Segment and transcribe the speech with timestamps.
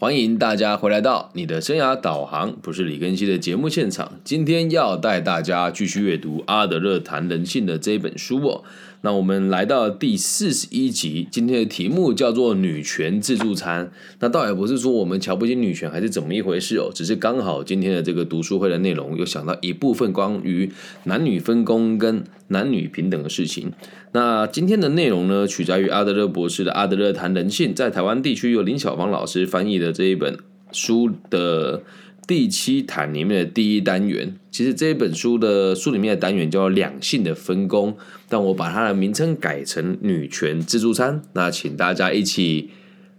[0.00, 4.12] 欢迎大家回来到你的生涯导航，不是李根熙的节目现场。
[4.22, 8.62] 今天要带大家继续阅读阿德勒谈人性的这本书哦。
[9.00, 13.90] 那我们来到第四十一集，今天的题目叫做“女权自助餐”。
[14.20, 16.92] 那倒也不是说我们瞧不起女权，还是怎么一回事哦？
[16.94, 20.70] 只是刚好今天的这个读书会的内容，有想到一部分关于
[21.04, 23.72] 男女分工跟男女平等的事情。
[24.12, 30.38] 那今天的内容呢，取材于阿德勒博士的《阿德勒谈人性》，在台湾地区由林小芳老师翻译的这一本
[30.72, 31.82] 书的
[32.26, 34.34] 第七谈里面的第一单元。
[34.50, 37.96] 其实这一本书的书里面的单元叫两性的分工，
[38.28, 41.22] 但我把它的名称改成女权自助餐。
[41.34, 42.70] 那请大家一起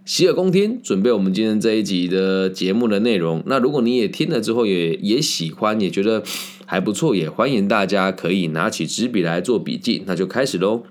[0.04, 3.42] 洗耳恭听，准备我们今天这一集的节目的内容。
[3.46, 6.22] 那如果你也听了之后也也喜欢，也觉得。
[6.70, 10.04] 还不错，也欢迎大家可以拿起纸笔来做笔记。
[10.06, 10.84] 那就开始喽。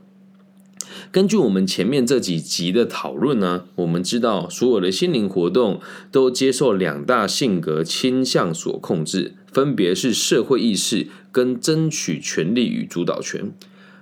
[1.10, 5.80] 根据我们前面这几集的讨论呢，我们知道所有的心灵活动
[6.12, 13.54] 都接受两大性格倾向所控制，分别是社会意识跟争取权利与主导权。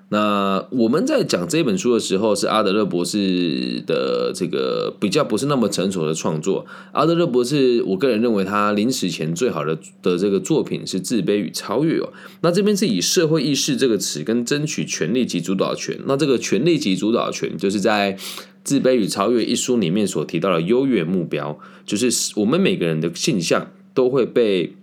[0.09, 6.65] 那我们在讲这本书的时候，是阿德勒博士的这个比较不是那么成熟的创作。
[6.93, 12.13] 阿德勒博士，我个人认为他临死前最好的的这个作品是《自卑与超越》哦。
[12.39, 15.99] 那这边是以社会意识这个词跟争取权利及主导权。
[16.05, 18.13] 那这个权利及主导权，就是在
[18.63, 24.77] 《自卑与超越》一书里面所提到的优越目标，就是我们每个人的性向都会被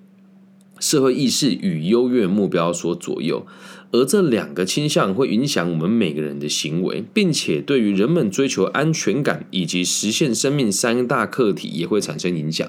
[0.79, 3.47] 社会意识与优越目标所左右。
[3.95, 12.69] 而这两个倾向会影响我们每个人的行为，并且对于人们追求安全感以及实现生命三大课题也会产生影响。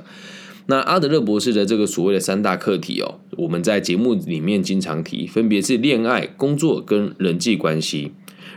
[0.68, 8.12] 那阿德勒博士的这个所谓的三大课题哦，我们在节目里面经常提，分别是恋爱、工作跟人际关系。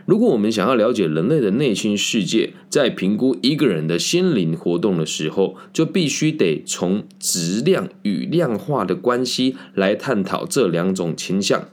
[0.04, 11.66] 如果我们想要了解人类的内心世界，在评估一个人的心灵活动的时候，就必须得从质量与量化的关系来探讨这两种倾向。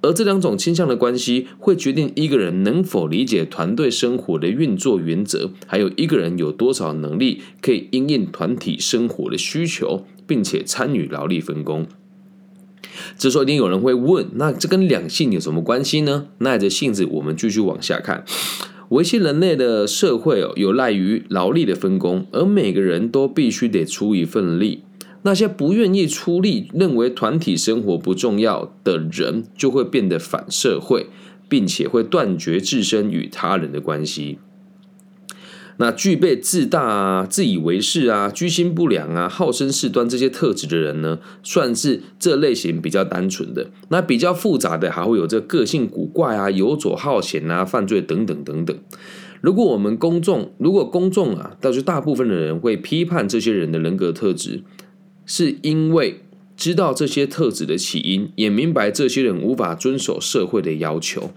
[0.00, 11.86] 而这两种倾向的关系，会决定一个人能否理解团队生活的运作原则，还有一个人有多少能力可以应应团体生活的需求，并且参与劳力分工。
[13.16, 16.28] 这时候一定有人会问：那这跟两性有什么关系呢？
[16.38, 18.24] 耐着性子，我们继续往下看。
[18.90, 24.82] 维系人类的社会哦，有赖于劳力的分工，而每个人都必须得出一份力。
[25.28, 31.08] 那些不愿意出力、认为团体生活不重要的人，就会变得反社会，
[31.50, 34.38] 并且会断绝自身与他人的关系。
[35.76, 43.70] 那具备自大啊、自以为是啊、居心不良啊、好生事端这些特质的人呢，算是这类型比较单纯的。
[43.90, 48.74] 那比较复杂的，还会有这个性古怪啊、游走好闲啊、犯罪等等等等。
[49.42, 54.62] 如果我们公众，如果公众啊，倒是大部分的人会批判这些人的人格特质。
[55.28, 56.22] 是因为
[56.56, 61.30] 知道这些特质的起因，也明白这些人无法遵守社会的要求。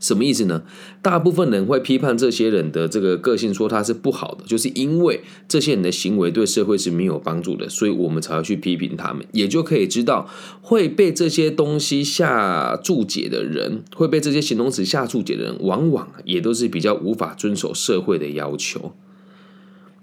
[0.00, 0.62] 什么意思呢？
[1.02, 9.26] 大部分人会批判这些人的这个个性，说他是不好的，就是因为这些人的行为对社会是没有帮助的，所以我们才要去批评他们。
[9.32, 10.30] 也就可以知道，
[10.62, 18.94] 会被这些东西下注解的人，会被这些形容词下注解的人，往往也都是比较无法遵守社会的要求。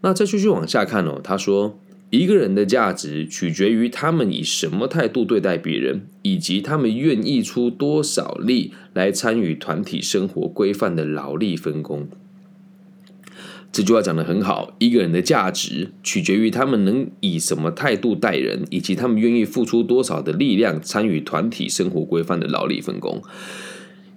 [0.01, 1.79] 那再继续往下看哦，他说。
[2.15, 12.07] 一个人的价值取决于他们以什么态度对待别人，以及他们愿意出多少力来参与团体生活规范的劳力分工。
[13.69, 23.21] 这句话讲的很好，一个人的价值取决于他们能以什么态度待人，以及他们愿意付出多少的力量参与团体生活规范的劳力分工。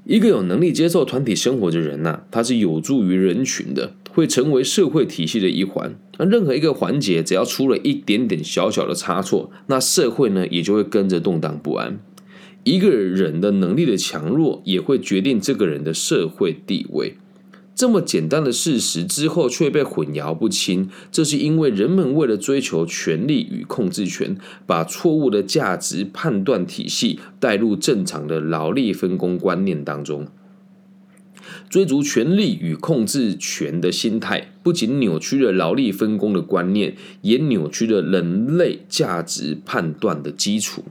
[0.05, 5.97] 一个有能力接受团体生活的人呐，他是有助于人群的，会成为社会体系的一环。
[6.19, 12.01] 那任何一个环节只要出了一点点小小的差错，那社会呢也就会跟着动荡不安。
[12.65, 17.15] 一个人的能力的强弱，也会决定这个人的社会地位。
[17.77, 30.27] 这么简单的事实之后却被混淆不清，这是因为人们为了追求权力与控制权，把错误的价值判断体系带入正常的劳力分工观念当中。
[31.69, 40.85] 追逐权力与控制权的心态，不仅扭曲了劳力分工的观念，也扭曲了人类价值判断的基础。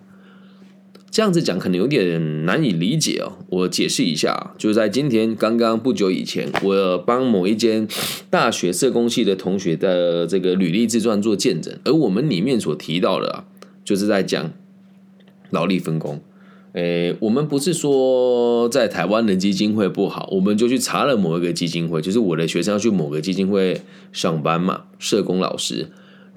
[1.09, 7.88] 这样子讲可能有点难以理解哦，我解释一下，就在今天刚刚不久以前，我帮某一间
[8.30, 13.45] 大学社工系的同学的这个履历自传做见证，而我们里面所提到的，啊
[13.83, 14.53] 就是在讲
[15.50, 16.21] 劳力分工。
[16.77, 23.81] 诶，我们不是说在台湾的基金会不好，我们就去查了某一个基金会，就是我的学生要去某个基金会
[24.13, 25.88] 上班嘛，社工老师。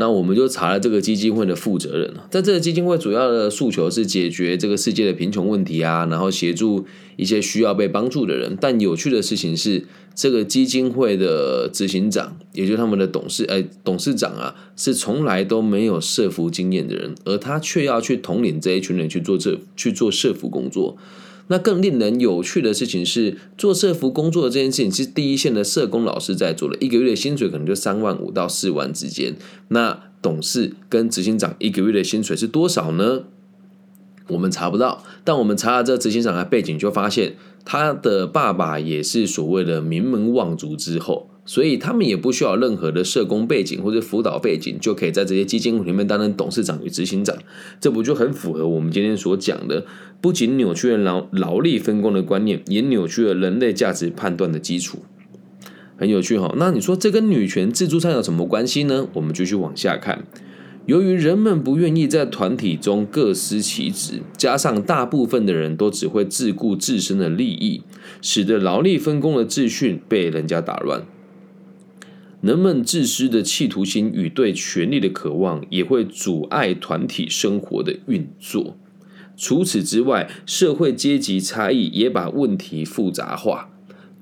[0.00, 6.86] 那我们就查了这个基金会的负责人在这个基金会主要的诉求是解决这个世界的贫穷问题啊，然后协助
[7.16, 8.56] 一些需要被帮助的人。
[8.58, 20.96] 但有趣的事情是，这个基金会的执行长，也就是他们的董事，哎，董事长啊，是从来都没有社服经验的人，而他却要去统领这一群人去做这去做社服工作。
[21.50, 29.34] 那更令人有趣的事情是，做社服工作的这件事情，是第一线的社工老师在做的，一个月的薪水可能就三万五到四万之间。
[29.68, 33.24] 那董事跟执行长一个月的薪水是多少呢？
[34.28, 41.29] 我们查不到，但我们查了这执行长的背景，就发现他的爸爸也是所谓的名门望族之后。
[41.50, 47.36] 所以他们也不需要任何的社工背景或者辅导背景，就可以在这些基金里面担任董事长与执行长，
[47.80, 49.84] 这不就很符合我们今天所讲的？
[50.20, 55.00] 不仅扭曲了劳劳力分工的观念，也扭曲了人类价值判断的基础。
[55.96, 56.54] 很有趣哈。
[56.56, 59.08] 那你说这跟女权自助餐有什么关系呢？
[59.14, 60.24] 我们继续往下看。
[60.86, 67.82] 由于人们不愿意在团体中各司其职，加上大部分的人都只会自顾自身的利益，
[68.22, 71.02] 使得劳力分工的秩序被人家打乱。
[72.40, 78.78] 人们自私的企图心与对权力的渴望，也会阻碍团体生活的运作。
[79.36, 83.70] 除此之外，社会阶级差异也把问题复杂化。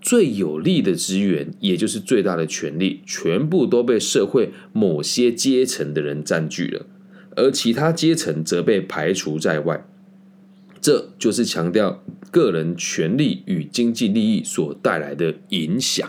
[0.00, 6.86] 最有利的资源，也就是最大的权力，全部都被社会某些阶层的人占据了，
[7.36, 9.84] 而其他阶层则被排除在外。
[10.80, 16.08] 这就是强调个人权利与经济利益所带来的影响。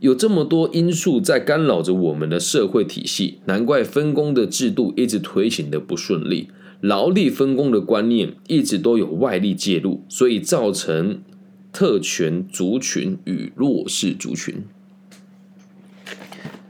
[0.00, 6.48] 有这么多因素在干扰着我们的社会体系，难怪分工的制度一直推行的不顺利，
[6.80, 11.20] 劳力分工的观念一直都有外力介入，所以造成
[11.72, 14.64] 特权族群与弱势族群，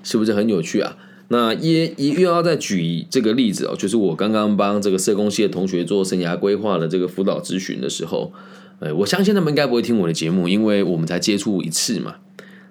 [0.02, 0.96] 是不是很有趣啊？
[1.28, 8.32] 那也也又要再举这个例子哦，就是我刚刚帮这个社工系的同学做生涯规划的这个辅导咨询的时候，
[8.80, 12.14] 哎，我相信他们应该不会听我的节目，因为我们才接触一次嘛。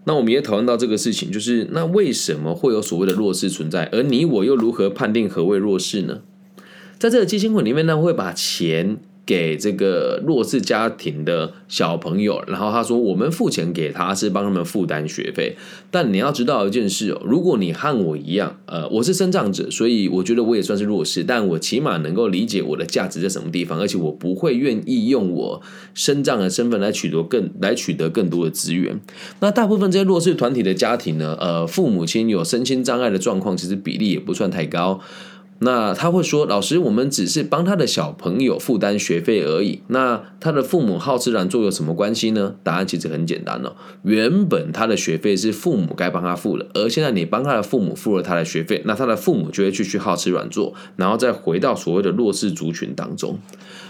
[0.07, 3.89] 那我们也讨论到这个事情，就是那为什么会有所谓的弱势存在？
[3.91, 6.21] 而你我又如何判定何谓弱势呢？
[6.97, 8.97] 在这个基金会里面呢，会把钱。
[9.27, 15.57] 给这个弱势家庭的小朋友，然后他说：“我们付钱给他是帮他们负担学费。”
[15.91, 25.61] 但你要知道一件事哦，如果你和我一样，呃，我是生长者，所以我觉得我也算是弱势，但我起码能够理解我的价值在什么地方，而且我不会愿意用我
[25.93, 28.97] 生长的身份来取得更来取得更多的资源。
[29.41, 35.01] 那大部分这些弱势团体的家庭呢，呃，父母亲有身心障碍的状况，其实比例也不算太高。
[35.59, 39.81] 那他会说：“老师，我们只是帮他的小朋友负担学费而已。
[39.87, 42.55] 那他的父母好吃懒做有什么关系呢？
[42.63, 43.75] 答案其实很简单哦。
[44.03, 53.39] 原本他的学费是父母该帮他付的，而现在你帮他的父母付了他的学费，那他的父母就会继续好吃软做，然后再回到所谓的弱势族群当中。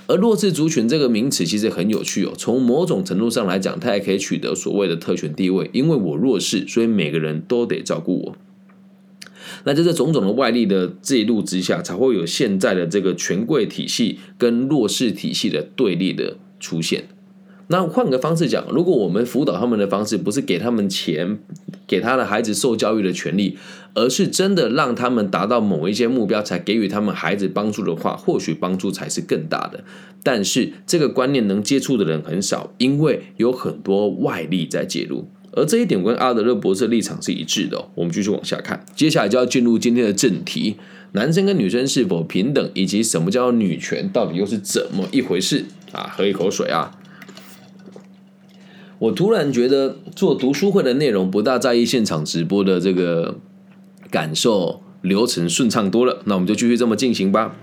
[0.08, 2.32] 而弱势族群这个名词其实很有趣哦。
[2.38, 8.36] 从某种程度上来讲，他也可以取得所谓的特权地位，因为我弱势，所以每个人都得照顾我。”
[9.64, 17.06] 那在这种种的外力的介入之下，才会有现在的这个权贵体系跟弱势体系的对立的出现。
[17.70, 21.40] 那换个方式讲，如果我们辅导他们的方式不是给他们钱，
[21.86, 23.58] 给他的孩子受教育的权利，
[23.94, 29.84] 而是真的让他们达到某一些目标，才给予他们孩子帮助的话，或许帮助才是更大的。
[30.24, 35.28] 但是这个观念能接触的人很少，因为有很多外力在介入。
[35.58, 37.84] 而这一点跟阿德勒博士的立场是一致的。
[37.96, 40.76] 我们继续往下看，接下来就要进入今天的正题：
[41.14, 46.14] 男生跟女生是否平等，以及什么叫女权，到底又是怎么一回事啊？
[46.16, 46.92] 喝一口水啊！
[49.00, 53.40] 我突然觉得做读书会的内容不大在意现场直播的这个
[54.12, 56.22] 感受流程顺畅多了。
[56.26, 57.56] 那我们就继续这么进行吧。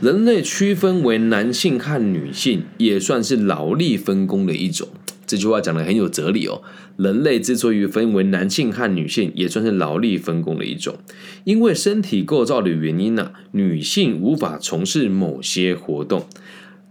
[0.00, 4.88] 人类区分为男性和女性，也算是劳力分工的一种。
[5.28, 6.62] 这句话讲的很有哲理哦。
[6.96, 10.96] 人类之所以分为男性和女性，也算是劳力分工的一种。
[11.44, 16.26] 因为身体构造的原因呢，女性无法从事某些活动。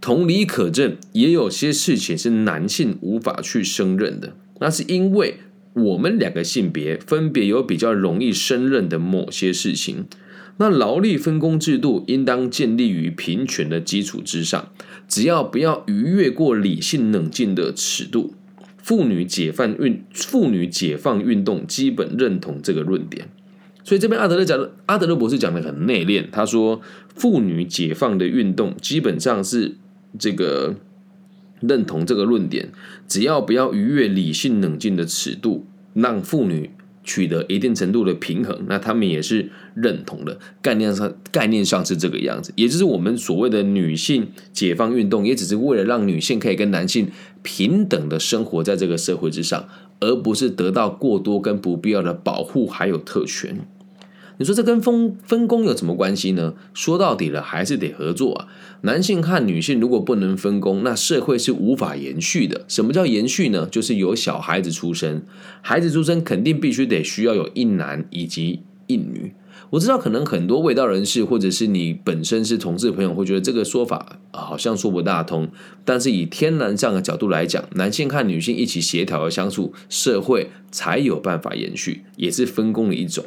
[0.00, 4.34] 同理可证，也有些事情是男性无法去胜任的。
[4.60, 5.40] 那是因为
[5.74, 10.06] 我们两个性别分别有比较容易胜任的某些事情。
[10.60, 14.72] 那劳力分工制度应当建立于平权的基础之上，
[15.08, 18.34] 只要不要逾越过理性冷静的尺度。
[18.76, 23.28] 妇女解放运妇女解放运动基本认同这个论点。
[23.84, 26.26] 所以这边阿德勒讲的，阿德勒博士讲的很内敛。
[26.30, 26.80] 他说，
[27.14, 29.76] 妇女解放的运动基本上是
[30.18, 30.76] 这个
[31.60, 32.70] 认同这个论点，
[33.06, 36.70] 只要不要逾越理性冷静的尺度，让妇女。
[37.08, 40.38] 取得一定程度的平衡，那他们也是认同的。
[40.60, 47.08] 概念上，概念上是这个样子，也就是我们所谓的女性解放运动，也只是为了让女性可以跟男性
[47.42, 49.66] 平等的生活在这个社会之上，
[50.00, 53.66] 而不是得到过多跟不必要的保护还有特权。
[54.38, 56.54] 你说这跟分分工有什么关系呢？
[56.72, 58.46] 说到底了，还是得合作啊。
[58.82, 62.64] 男性和女性如果不能分工，那社会是无法延续的。
[62.68, 63.68] 什么叫延续呢？
[63.68, 65.22] 就是有小孩子出生，
[65.60, 69.32] 孩子出生肯定必须得需要有一男以及一女。
[69.70, 75.48] 我知道可能很多味道人士或者是你本身是同志朋友会觉得这个说法好像说不大通，
[75.84, 83.24] 但是以天然上的角度来讲，男性和女性一起协调的相处，社会才有办法延续，也是分工的一种。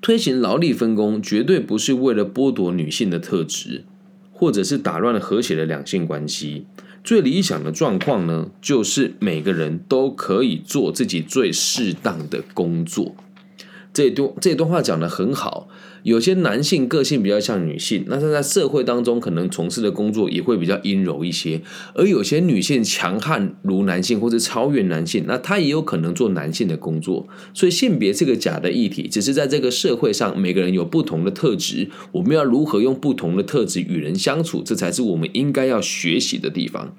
[0.00, 3.84] 推行劳力分工，绝对不是为了剥夺女性的特质，
[4.32, 6.66] 或者是打乱了和谐的两性关系。
[7.02, 13.14] 最理想的状况呢，就是每个人都可以做自己最适当的工作。
[13.92, 15.68] 这段这段话讲的很好。
[16.06, 21.58] 有些男性个性比较像女性，那他在社会当中可能从事的工作也会比较阴柔一些；
[21.94, 27.26] 而有些女性强悍如男性或者超越男性，那她也有可能做男性的工作。
[27.52, 36.94] 所以性别这个假的议题，只是在这个社会上每个人有不同的特质，我们要如何用不同的特质与人相处，这才是我们应该要学习的地方。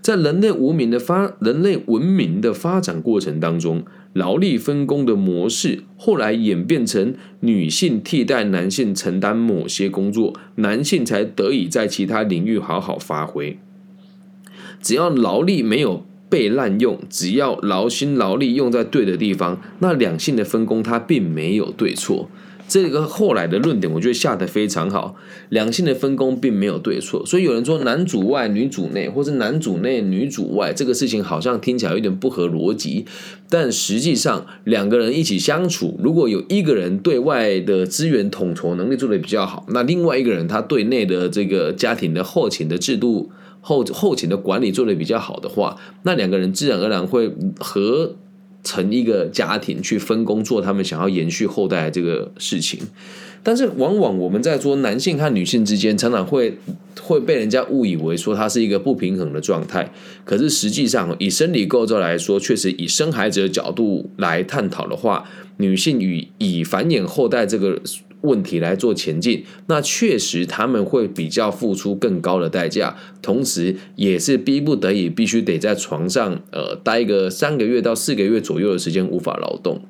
[0.00, 13.58] 在人类文明的发人类文明的发展过程当中，劳力分工的模式后来演变成女性替代男性承担某些工作，男性才得以在其他领域好好发挥。
[14.80, 22.30] 只要劳力没有被滥用，只要劳心劳力用在对的地方，那两性的分工它并没有对错。
[22.68, 25.16] 这个后来的论点，我觉得下的非常好。
[25.48, 33.06] 两性的分工并没有对错，所以有人说男主外女主内，或是男主内女主外，这个事情好像听起来有点不合逻辑。
[33.48, 43.30] 但实际上，两个人一起相处，如果有一个人对外的资源统筹能力做得比较好，那另外一个人他对内的这个家庭的后勤的制度
[43.62, 48.16] 后后勤的管理做得比较好的话，那两个人自然而然会和。
[48.68, 52.78] 成一个家庭去分工做他们想要延续后代这个事情，
[53.42, 56.58] 但是往往我们在说男性和女性之间，常常会
[57.00, 59.90] 会被人家误以为说它是一个不平衡的状态。
[60.22, 65.24] 可是实际上，以生理构造来说，确实以生孩子的角度来探讨的话，
[65.56, 67.80] 女性与以繁衍后代这个。
[68.22, 79.82] 问题来做前进，那确实他们会比较付出更高的代价，同时也是逼不得已必须得在床上呃待个三个月到四个月左右的时间无法劳动，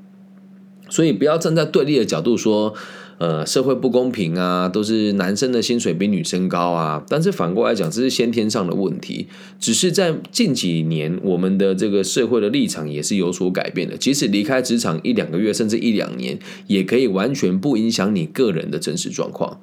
[0.88, 2.74] 所以不要站在对立的角度说。
[3.18, 7.04] 呃，社会不公平啊，都是男生的薪水比女生高啊。
[7.08, 9.26] 但是反过来讲，这是先天上的问题。
[9.58, 13.96] 只是在近几年，我们的这个社会的立场也是有所改变的。
[13.96, 19.60] 即使离开职场一两个月，甚至一两年，也可以完全不影响你个人的真实状况。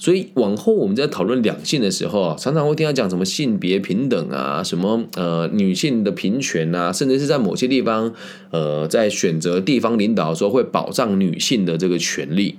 [0.00, 8.14] 所以往后我们在讨论两性的时候啊，常常会听到讲什么性别平等啊，什么呃女性的平权啊，甚至是在某些地方，
[8.50, 12.58] 呃，在选择地方领导的时候会保障女性的这个权利。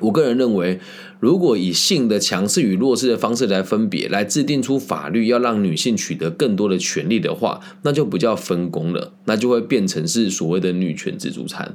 [0.00, 0.78] 我个人认为，
[1.20, 11.74] 如果以性的强势与弱势的方式来分别，来制定出法律，要让女性取得更多的权利的话，那就不叫分工了，那就会变成是所谓的女权自助餐。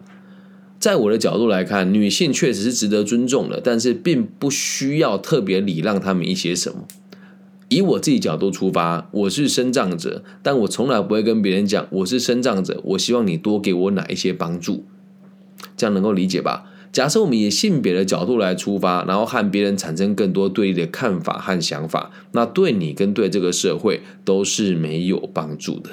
[0.79, 6.87] 在我的角度来看，女性确实是值得尊重的，但是并不需要特别礼让他们一些什么。
[7.69, 14.83] 以我自己角度出发，我是生长者，但我从来不会跟别人讲我是生长者，我希望你多给我哪一些帮助，
[15.77, 16.65] 这样能够理解吧？
[16.91, 25.91] 假设我们以性别的角度来出发，然后和别人产生更多对立的看法和想法，那对你跟对这个社会都是没有帮助的。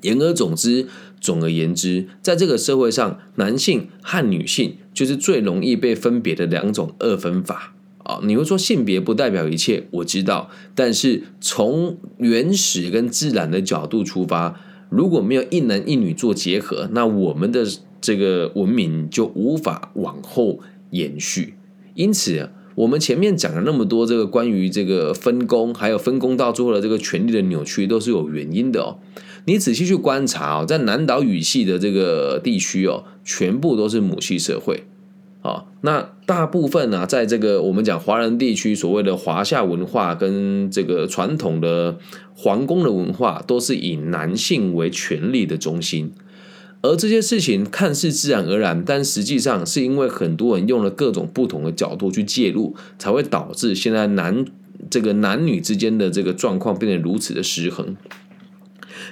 [0.00, 0.86] 言而总之，
[1.20, 8.20] 总而言之，在这个社会上，男性和女性就是最容易被分别的两种二分法啊。
[8.22, 17.66] 你会说性别不代表一切，我知道，但是从原始跟自然的角度出发，如果没有一男一女做结合，那我们的。
[18.00, 21.54] 这个文明就无法往后延续，
[21.94, 28.98] 因此我们前面讲了那么多这个关于这个分工，还有分工到最后的这个权力的扭曲，都是有原因的哦。
[29.44, 34.84] 你仔细去观察哦，在南岛语系的这个地区哦，全部都是母系社会
[35.42, 35.66] 啊。
[35.82, 41.98] 那大部分呢，在这个我们讲华人地区，所谓的华夏文化跟这个传统的
[42.34, 46.12] 皇宫的文化，都是以男性为权力的中心。
[46.82, 54.44] 而这些事情看似自然而然，但实际上是因为很多人用了各种不同的角度去介入，才会导致现在男
[54.88, 57.96] 这个男女之间的这个状况变得如此的失衡。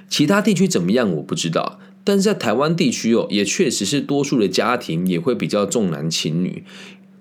[0.08, 1.78] 其他地区怎么样，我不知道。
[2.04, 6.64] 但是在台湾地区哦，也确实是多数的家庭也会比较重男轻女。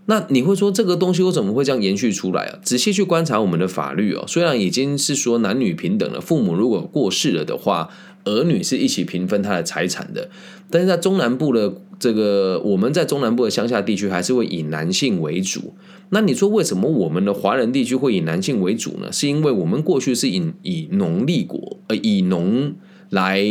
[0.05, 2.59] 那你会说这个东西为什么会这样延续出来啊？
[2.63, 7.89] 仔细去观察我们的法律哦，虽然已经是说男女平等了，父母如果过世了的话，
[8.27, 10.29] 儿女是一起平分他的财产的。
[10.69, 15.73] 但是在中南部的这个，我们在中南部的乡下地区还是会以男性为主。
[16.09, 19.11] 那你说为什么我们的华人地区会以男性为主呢？
[19.11, 22.73] 是因为我们过去是以以农立国，呃，以农
[23.09, 23.45] 来。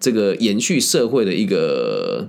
[0.00, 2.28] 这个延续社会的一个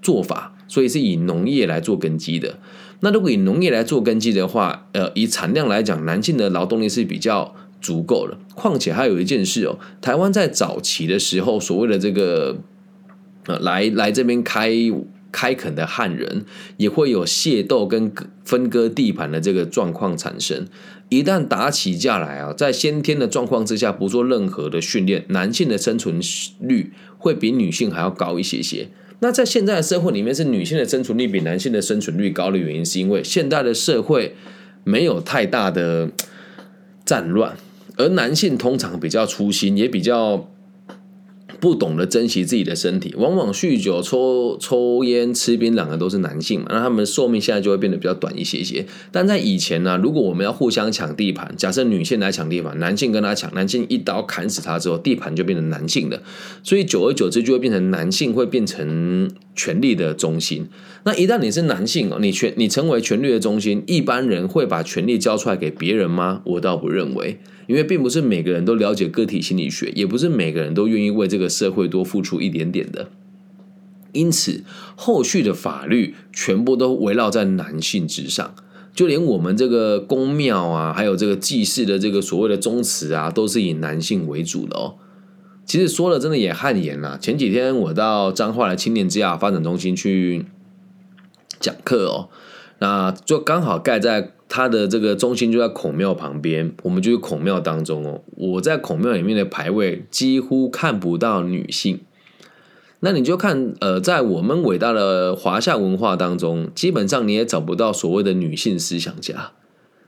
[0.00, 2.58] 做法，所以是以农业来做根基的。
[3.00, 8.38] 那如果以农业来做根基的话，呃，以产量来讲，男性的劳动力是比较足够了。
[8.54, 12.56] 况且还有一件事哦，台湾在早期的时候，所谓的这个
[13.46, 14.70] 呃，来来这边开
[15.30, 16.44] 开垦的汉人，
[16.76, 18.12] 也会有械斗跟
[18.44, 20.66] 分割地盘的这个状况产生。
[21.08, 26.18] 一旦打起架来啊，在先天的状况之下不做任何的训练，男性的生存
[26.60, 28.88] 率会比女性还要高一些些。
[29.20, 34.34] 那在现在的社会里面，是女性的生存率比男性的生存率高的原因，是因为现代的社会
[34.84, 36.10] 没有太大的
[37.04, 37.56] 战乱，
[38.02, 40.48] 而男性通常比较粗心，也比较。
[41.60, 48.84] 不懂得珍惜自己的身体，往往酗酒、抽抽烟、吃槟榔的都是男性嘛，那他们的寿命现在就会变得比较短一些些。
[49.12, 56.20] 但在以前呢，如果我们要互相抢地盘，假设女性来抢地盘，男性跟他抢，男性一刀砍死他之后，地盘就变成男性的，
[56.64, 60.66] 所以久而久之就会变成男性会变成权力的中心。
[61.04, 66.40] 那一旦你是男性哦，你权你成为权力的中心，一般人会把权力交出来给别人吗？
[66.46, 67.38] 我倒不认为。
[67.66, 73.08] 因为并不是每个人都了解个体心理学，也不是每个人都愿意为这个社会多付出一点点的。
[74.12, 74.62] 因此，
[74.94, 78.54] 后续的法律全部都围绕在男性之上，
[78.94, 84.96] 就连我们这个宫庙啊，还有这个祭祀的这个所谓的宗祠啊，都是以男性为主的哦。
[85.64, 87.18] 其实说了，真的也汗颜了。
[87.18, 90.44] 前几天我到彰化的青年之家发展中心去
[91.58, 92.28] 讲课哦，
[92.82, 94.32] 那就刚好盖在。
[94.54, 98.20] 它的这个中心就在孔庙旁边，我们就是孔庙当中哦。
[98.36, 102.00] 我在孔庙里面的牌位几乎看不到女性，
[103.00, 109.52] 那你就看呃，在我们伟大的华夏文化当中，基本上你也找不到所谓的女性思想家。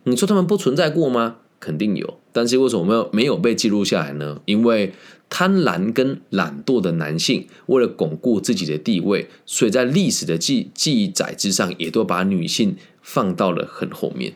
[0.03, 1.37] 你说他们不存在过吗？
[1.61, 4.41] 肯定有，但是为什么没有没有被记录下来呢？
[4.45, 4.93] 因为
[5.29, 12.77] 贪婪跟懒惰的男性为了巩固自己的地位，所以在历史的记记载之上，也都把女性。
[13.07, 14.33] 放到了很后面，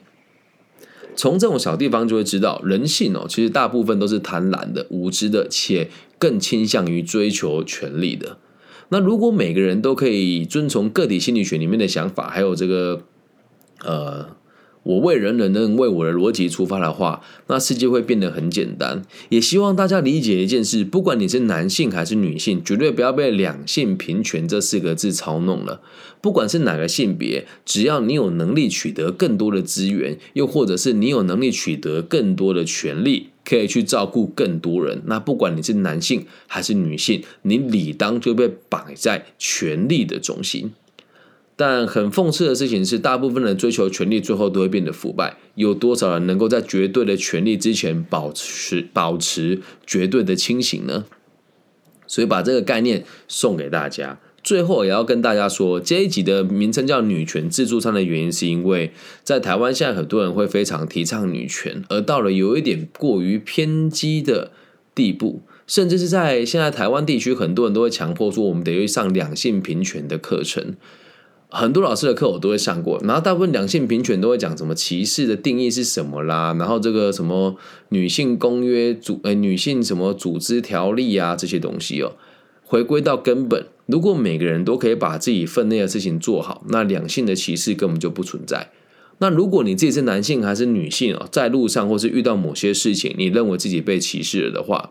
[1.16, 8.37] 从这种小地方就会知道，人性哦，其实大部分都是贪婪的、无知的，且更倾向于追求权力的。
[8.90, 13.04] 那如果每个人都可以遵从个体心理学里面的想法，还有这个
[13.83, 14.37] 呃。
[14.88, 19.03] 我为人人能为我的逻辑出发的话，那世界会变得很简单。
[19.29, 25.83] 也希望大家理解一件事：不管你是男性还是女性，绝对不要被“两性平权”这四个字操弄了。
[26.22, 40.72] 不管是哪个性别，只要你有能力取得更多的资源，又或者是你有能力取得更多的权利，可以去照顾更多人，那不管你是男性还是女性，你理当就被绑在权力的中心。
[41.60, 45.36] 但很讽刺的事情是，大部分人追求权力，最后都会变得腐败。
[45.56, 51.04] 有多少人能够在绝对的权力之前保持保持绝对的清醒呢？
[52.06, 54.20] 所以把这个概念送给大家。
[54.44, 58.92] 最后也要跟大家说，这一集的名称叫“女权自助餐”的原因，是因为
[59.24, 64.52] 在台湾现在很多人会非常提倡女权，而到了有一点过于偏激的
[64.94, 70.76] 地步，甚至是在现在台湾地区，很多人都会强迫说，我们得去上两性平权的课程。
[71.50, 77.56] 很多老师的课我都会上过，然后大部分两性平权都会讲什么歧视的定义是什么啦，然后这个什么
[77.88, 82.12] 女性公约组呃女性什么组织条例啊这些东西哦，
[82.64, 88.70] 回归到根本，如果每个人都可以把自己分内的事情做好，那两性的歧视根本就不存在。
[89.20, 94.90] 那如果你自己是男性还是女性哦，在路上或是遇到某些事情，你认为自己被歧视了的话，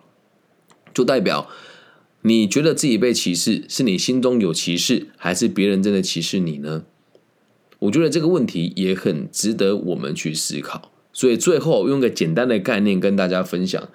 [0.94, 1.48] 就代表。
[2.28, 6.84] 你觉得自己被歧视，是你心中有歧视，还是别人真的歧视你呢？
[7.80, 10.92] 我觉得这个问题也很值得我们去思考。
[11.14, 13.90] 所以最后用个简单的概念跟大家分享：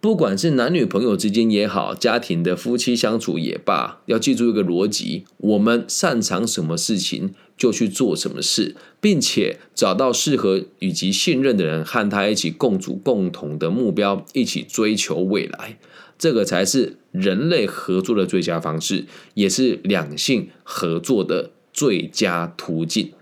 [0.00, 15.76] 不管是男女朋友之间也好，家庭的夫妻相处也罢，要记住一个逻辑：我们擅长什么事情就去做什么事，并且找到适合以及信任的人，和他一起共组共同的目标，一起追求未来。
[16.24, 23.12] 这个才是人类合作的最佳方式，也是两性合作的最佳途径。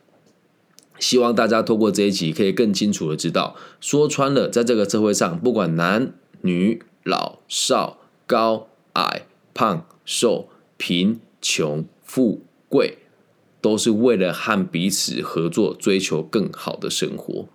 [1.01, 12.99] 希望大家透过这一集，可以更清楚的知道，说穿了，在这个社会上，不管男女老少、高矮、胖瘦、贫穷、富贵，
[13.61, 17.49] 都是为了和彼此合作，追求更好的生活。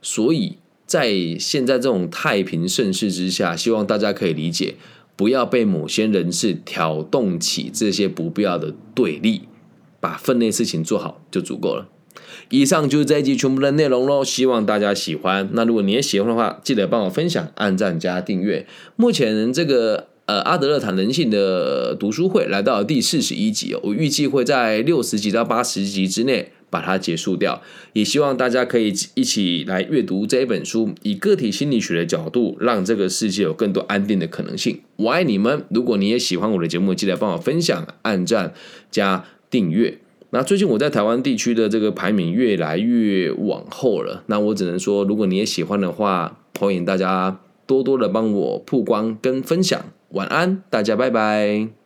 [0.00, 0.58] 所以
[0.94, 4.76] 在现在这种太平盛世之下，希望大家可以理解，
[5.16, 9.42] 不要被某些人士挑动起这些不必要的对立，
[9.98, 11.88] 把分内事情做好就足够了。
[12.50, 15.50] 以上就是这一集全部的内容喽，希望大家喜欢。
[15.54, 18.64] 那如果你也喜欢的话，记得帮我分享、按赞加订阅。
[18.94, 27.62] 目前这个呃阿德勒谈人性的读书会来到了第四十一集哦，我预计会在六十集到八十集之内把它结束掉。
[27.92, 34.80] 也希望大家可以一起来阅读这一本书，以个体心理学的角度，让这个世界有更多安定的可能性。
[34.96, 35.64] 我爱你们！
[35.70, 38.52] 如果你也喜欢我的节目，记得帮我分享、按赞
[38.90, 39.98] 加订阅。
[40.30, 49.80] 那最近我在台湾地区的这个排名越来越往后了，那我只能说，如果你也喜欢的话，欢迎大家多多的帮我曝光跟分享。
[50.10, 51.83] 晚安，大家拜拜。